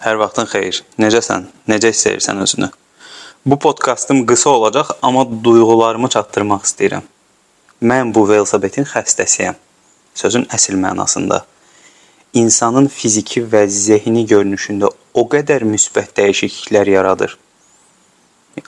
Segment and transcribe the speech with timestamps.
[0.00, 0.78] Hər vaxtın xeyir.
[0.96, 1.42] Necəsən?
[1.68, 2.70] Necə hiss edirsən özünü?
[3.44, 7.04] Bu podkastım qısa olacaq, amma duyğularımı çatdırmaq istəyirəm.
[7.84, 9.58] Mən bu velosipetin xəstəsiyəm.
[10.14, 11.42] Sözün əsl mənasında.
[12.32, 17.36] İnsanın fiziki və zehni görünüşündə o qədər müsbət dəyişikliklər yaradır.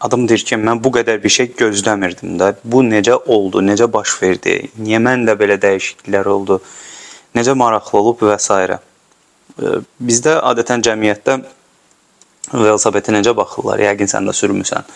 [0.01, 2.55] Adam deyir ki, mən bu qədər bir şey gözləmirdim də.
[2.64, 3.64] Bu necə oldu?
[3.64, 4.61] Necə baş verdi?
[4.77, 6.61] Niyə məndə belə dəyişikliklər oldu?
[7.35, 8.83] Necə maraqlı olub və s.
[10.00, 11.38] Bizdə adətən cəmiyyətdə
[12.52, 13.83] velosipedə necə baxırlar?
[13.84, 14.87] Yəqin sən də sürmüsən.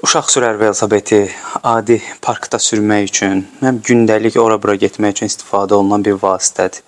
[0.00, 1.26] Uşaq sürər velosipedi
[1.66, 6.80] adi parkda sürmək üçün, həm gündəlik ora-bura getmək üçün istifadə olunan bir vasitədir.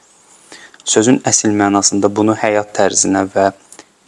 [0.84, 3.50] Sözün əsl mənasında bunu həyat tərzinə və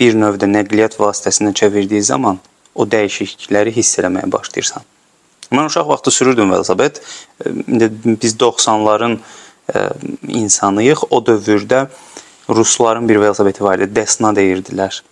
[0.00, 2.40] bir növdə nəqliyyat vasitəsinə çevirdiyi zaman
[2.74, 4.82] o dəyişiklikləri hiss etməyə başlayırsan.
[5.52, 6.96] Mən uşaq vaxtı sürürdüm velosiped.
[7.68, 7.92] İndi
[8.22, 9.18] biz 90-ların
[10.28, 11.06] insanıyıq.
[11.10, 11.86] O dövrdə
[12.48, 13.96] rusların bir velosipedi var idi.
[13.96, 15.02] Desna deyirdilər.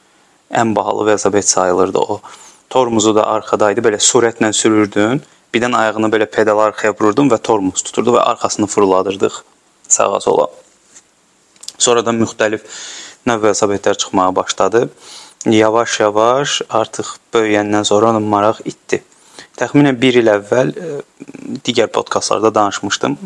[0.52, 2.20] Ən bahalı velosiped sayılırdı o.
[2.70, 3.80] Tormuzu da arxadaydı.
[3.80, 5.22] Belə sürətlə sürürdün.
[5.54, 9.42] Birdən ayağını belə pedala arxaya vururdun və tormuz tuturdu və arxasını fırladırdıq
[9.88, 10.48] sağa sola.
[11.78, 12.64] Sonradan müxtəlif
[13.26, 14.88] növ velosipedlər çıxmağa başladı.
[15.46, 19.02] Yavaş-yavaş artıq böyüyəndən sonra onun maraq itdi.
[19.58, 20.72] Təxminən 1 il əvvəl
[21.66, 23.18] digər podkastlarda danışmışdım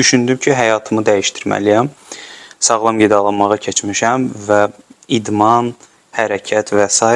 [0.00, 1.92] düşündüm ki, həyatımı dəyişdirməliyəm.
[2.60, 4.60] Sağlam qidalanmağa keçmişəm və
[5.20, 5.74] idman,
[6.16, 7.06] hərəkət və s.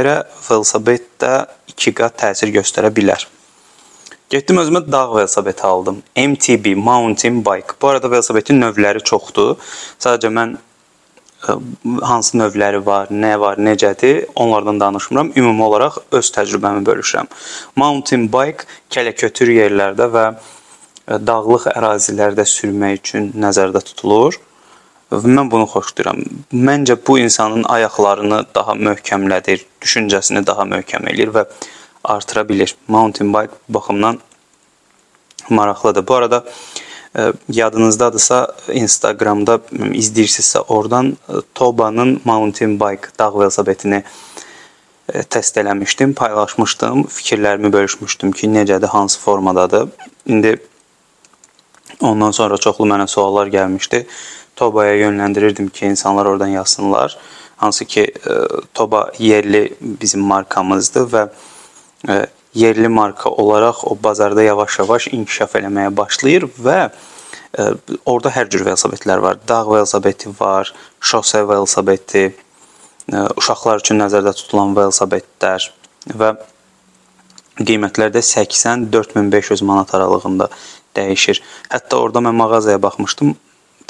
[0.48, 1.32] velosipeddə
[1.74, 3.27] 2 qat təsir göstərə bilər.
[4.32, 6.02] Getdim özümə dağ velosipedi aldım.
[6.16, 7.77] MTB, mountain bike.
[7.82, 9.58] Bu arada velosipedin növləri çoxdur.
[10.00, 11.56] Sadəcə mən e,
[12.02, 15.32] hansı növləri var, nə var, necədir, onlardan danışmıram.
[15.36, 17.30] Ümumi olaraq öz təcrübəmi bölüşürəm.
[17.77, 20.27] Mountain bike kələkötür yerlərdə və
[21.08, 24.38] dağlıq ərazilərdə sürmək üçün nəzərdə tutulur.
[25.12, 26.22] Mən bunu xoşlayıram.
[26.52, 31.44] Məncə bu insanın ayaqlarını daha möhkəmlədir, düşüncəsini daha möhkəm eləyir və
[32.05, 32.74] artıra bilir.
[32.88, 34.19] Mountain bike baxımdan
[35.51, 36.06] maraqlıdır.
[36.08, 36.45] Bu arada
[37.18, 44.02] e, yadınızdadırsa Instagramda izləyirsinizsə oradan e, Tobanın mountain bike dağ velosipedini
[45.12, 49.89] e, test eləmişdim, paylaşmışdım, fikirlərimi bölüşmüşdüm ki, necədir, hansı formadadır.
[50.27, 50.58] İndi
[52.04, 54.04] Ondan sonra çoxlu mənə suallar gəlmişdi.
[54.56, 57.16] Tobaya yönləndirirdim ki, insanlar oradan yazsınlar.
[57.56, 58.32] Hansı ki, e,
[58.74, 61.24] Toba yerli bizim markamızdır və
[62.08, 66.78] e, yerli marka olaraq o bazarda yavaş-yavaş inkişaf eləməyə başlayır və
[67.58, 67.62] e,
[68.04, 69.38] orada hər cür velosipedlər var.
[69.48, 72.34] Dağ velosipedi var, şose velosipedi,
[73.36, 75.70] uşaqlar üçün nəzərdə tutulan velosipedlər
[76.20, 76.34] və
[77.60, 80.48] qiymətlər də 80-4500 manat aralığında
[80.96, 81.42] dəyişir.
[81.72, 83.34] Hətta orada mən mağazaya baxmışdım.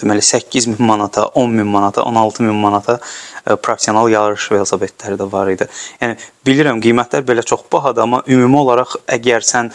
[0.02, 2.98] Deməli 8000 manata, 10000 manata, 16000 manata
[3.46, 5.68] e, professional yarış velosipedləri də var idi.
[6.00, 6.16] Yəni
[6.46, 9.70] bilirəm qiymətlər belə çox bahadır, amma ümumi olaraq əgər sən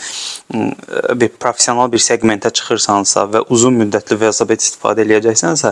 [1.22, 5.72] bir professional bir seqmentə çıxırsansa və uzun müddətli velosiped istifadə edəcəksənsə,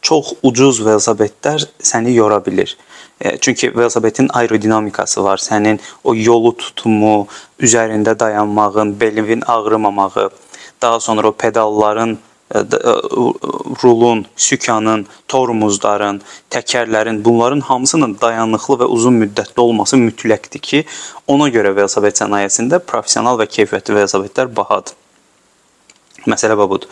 [0.00, 2.76] çox ucuz velosipedlər səni yora bilər.
[3.20, 5.42] E, çünki velosipedin aerodinamikası var.
[5.42, 7.26] Sənin o yolu tutumu,
[7.58, 10.30] üzərində dayanmağın, belin ağrımamağı,
[10.82, 12.18] daha sonra o pedalların
[12.54, 12.62] e, e,
[13.82, 20.84] rulun, sükanın, tormozların, təkərlərin bunların hamısının dayanıqlı və uzun müddətli olması mütləqdir ki,
[21.26, 24.96] ona görə velosiped sənayesində professional və keyfiyyətli velosipedlər bahadır.
[26.26, 26.88] Məsələ budur.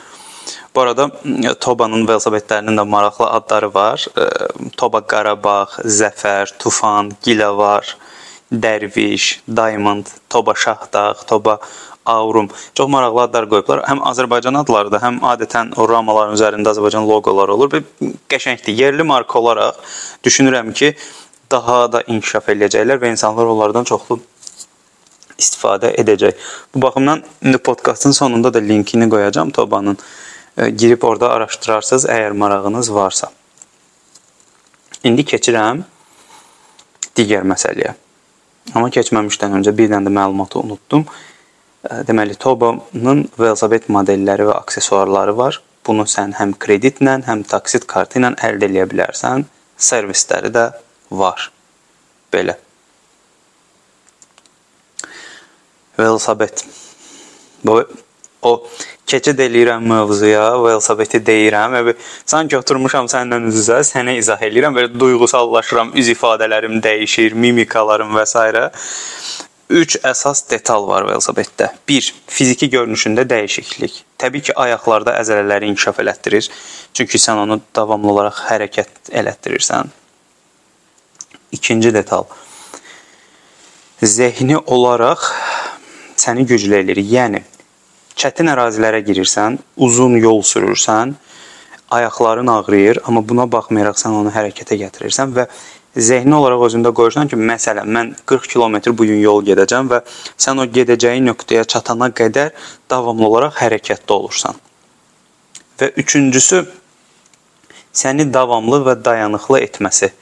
[0.75, 1.09] Bu arada
[1.61, 4.07] Tobanın velosipedlərinin də maraqlı adları var.
[4.13, 4.27] E,
[4.77, 7.97] Toba Qarabağ, Zəfər, Tufan, Gilavar,
[8.53, 11.59] Dərviş, Diamond, Toba Şahdağ, Toba
[12.07, 12.49] Aurum.
[12.75, 13.83] Çox maraqlı adlar qoyublar.
[13.89, 17.73] Həm Azərbaycan adları da, həm adətən o ramaların üzərində Azərbaycan loqoları olur.
[17.75, 18.77] Və qəşəngdir.
[18.83, 19.81] Yerli marka olaraq
[20.25, 20.95] düşünürəm ki,
[21.51, 24.21] daha da inkişaf eləyəcəklər və insanlar onlardan çoxlu
[25.39, 26.39] istifadə edəcək.
[26.75, 29.99] Bu baxımdan indi podkastın sonunda da linkini qoyacağam Tobanın.
[30.57, 33.31] E, girib orada araşdırarsınız əgər marağınız varsa.
[35.05, 35.85] İndi keçirəm
[37.17, 37.95] digər məsələyə.
[38.75, 41.05] Amma keçməmişdən öncə bir dənə də məlumatı unutdum.
[42.09, 45.61] Deməli, Tobanın velosiped modelləri və aksesuarları var.
[45.87, 49.45] Bunu sən həm kreditlə, həm taksit kartı ilə əldə edə bilərsən.
[49.89, 50.71] Servisləri də
[51.11, 51.51] var.
[52.33, 52.57] Belə.
[55.99, 56.65] Velosiped.
[57.65, 57.81] Bu
[58.47, 58.53] o
[59.07, 61.77] keçid eləyirəm mövzuya, velosipedi deyirəm.
[61.81, 68.27] Əbi sanki oturmuşam səndən üz-üzə, sənə izah eləyirəm, belə duyğusallaşıram, üz ifadələrim dəyişir, mimikalarım və
[68.27, 68.45] s.
[69.71, 71.73] 3 əsas detal var velosipeddə.
[71.89, 72.13] 1.
[72.31, 73.99] Fiziki görünüşündə dəyişiklik.
[74.19, 76.47] Təbii ki, ayaqlarda əzələləri inkişaf elətdirir.
[76.95, 79.91] Çünki sən onu davamlı olaraq hərəkət elətdirirsən.
[81.53, 82.29] İkinci detal.
[84.03, 85.27] Zehni olaraq
[86.17, 87.03] səni güclü eləyir.
[87.03, 87.43] Yəni
[88.15, 91.17] çətin ərazilərə girirsən, uzun yol sürürsən,
[91.91, 95.47] ayaqların ağrıyır, amma buna baxmayaraq sən onu hərəkətə gətirirsən və
[95.97, 100.03] zehni olaraq özündə qoyursan ki, məsələn, mən 40 kilometr bu gün yol gedəcəm və
[100.37, 102.53] sən o gedəcəyin nöqtəyə çatana qədər
[102.91, 104.59] davamlı olaraq hərəkətdə olursan.
[105.81, 106.65] Və üçüncüsü
[107.97, 110.13] səni davamlı və dayanıqlı etməsi.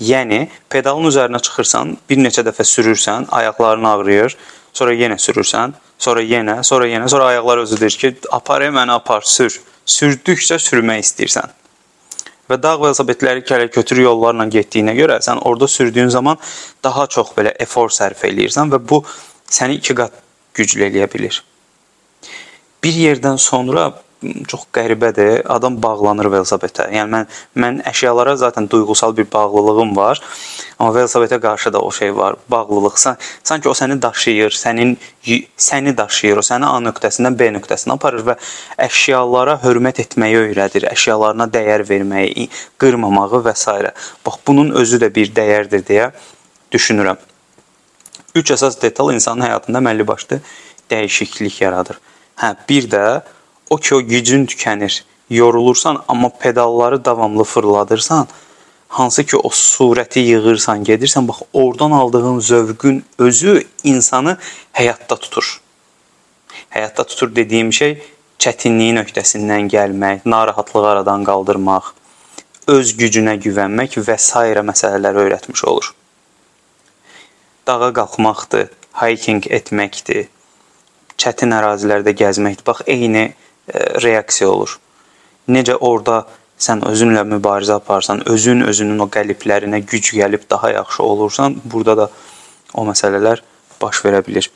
[0.00, 4.36] Yəni pedalın üzərinə çıxırsan, bir neçə dəfə sürürsən, ayaqların ağrıyır,
[4.76, 9.24] sonra yenə sürürsən, sonra yenə, sonra yenə, sonra ayaqlar özü deyir ki, apar məni apar,
[9.24, 9.60] sür.
[9.86, 11.54] Sürdükcə sürmək istəyirsən
[12.50, 16.38] və dağ velosipedləri kələ-kötür yollarla getdiyinə görə sən orada sürdüyün zaman
[16.84, 19.02] daha çox belə efor sərf eləyirsən və bu
[19.50, 20.22] səni 2 qat
[20.54, 21.42] güclü eləyə bilər.
[22.84, 23.90] Bir yerdən sonra
[24.48, 25.42] çox qəribədir.
[25.52, 26.88] Adam bağlanır velosipedə.
[26.94, 27.26] Yəni mən
[27.62, 30.20] mən əşyalara zaten duyğusal bir bağlılığım var.
[30.78, 32.36] Amma velosipedə qarşı da o şey var.
[32.50, 34.96] Bağlılıqsa sanki o səni daşıyır, sənin
[35.58, 38.36] səni daşıyır, o səni A nöqtəsindən B nöqtəsinə aparır və
[38.88, 43.92] əşyalara hörmət etməyi öyrədir, əşyalarına dəyər verməyi, qırmamağı və s.
[44.26, 46.10] Bax bunun özü də bir dəyərdir deyə
[46.72, 47.16] düşünürəm.
[48.36, 50.40] Üç əsas detal insanın həyatında əməlli başlı
[50.90, 51.98] dəyişiklik yaradır.
[52.36, 53.04] Hə, bir də
[53.70, 58.28] o ki o gücün tükənir, yorulursan, amma pedalları davamlı fırladırsan,
[58.88, 64.36] hansı ki o surəti yığırsan, gedirsən, bax oradan aldığın zövqün özü insanı
[64.72, 65.60] həyatda tutur.
[66.70, 68.02] Həyatda tutur dediyim şey
[68.38, 71.92] çətinliyi nöqtəsindən gəlmək, narahatlığı aradan qaldırmaq,
[72.66, 74.34] öz gücünə güvənmək və s.
[74.70, 75.94] məsələləri öyrətmiş olur.
[77.66, 78.68] Dağa qalxmaqdır,
[79.00, 80.28] hiking etməkdir,
[81.18, 82.66] çətin ərazilərdə gəzməkdir.
[82.66, 83.34] Bax eyni
[83.74, 84.78] reaksiya olur.
[85.48, 86.24] Necə orada
[86.58, 92.08] sən özünlə mübarizə aparsan, özün özünün o qəliblərinə güc gəlib daha yaxşı olursan, burada da
[92.74, 93.42] o məsələlər
[93.82, 94.48] baş verə bilər.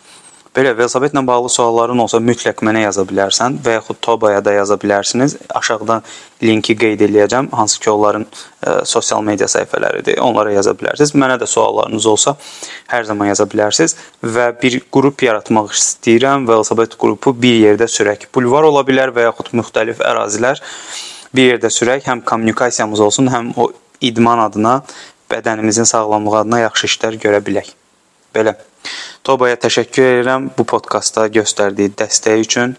[0.50, 5.36] Belə velosipedlə bağlı sualların olsa mütləq mənə yaza bilərsən və yaxud Tobaya da yaza bilərsiniz.
[5.54, 6.02] Aşağıdan
[6.42, 10.18] linki qeyd eləyəcəm, hansı ki onların ə, e, sosial media səhifələridir.
[10.26, 11.12] Onlara yaza bilərsiniz.
[11.14, 12.34] Mənə də suallarınız olsa
[12.90, 13.94] hər zaman yaza bilərsiniz
[14.24, 16.48] və bir qrup yaratmaq istəyirəm.
[16.50, 18.26] Velosiped qrupu bir yerdə sürək.
[18.34, 20.58] Bulvar ola bilər və yaxud müxtəlif ərazilər
[21.30, 22.02] bir yerdə sürək.
[22.10, 23.68] Həm kommunikasiyamız olsun, həm o
[24.02, 24.80] idman adına,
[25.30, 27.70] bədənimizin sağlamlığı adına yaxşı işlər görə bilək.
[28.34, 28.56] Belə.
[29.22, 32.76] Tobaya təşəkkür edirəm bu podkastda göstərdiyi dəstəyi üçün.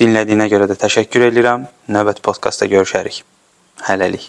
[0.00, 1.68] Dinlədiyinə görə də təşəkkür edirəm.
[1.88, 3.22] Növbəti podkastda görüşərik.
[3.86, 4.26] Hələlik.